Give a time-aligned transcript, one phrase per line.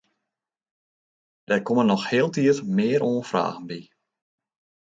[1.49, 3.79] Der komme noch hieltyd mear oanfragen by.